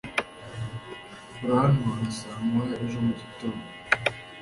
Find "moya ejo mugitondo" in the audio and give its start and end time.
2.49-3.65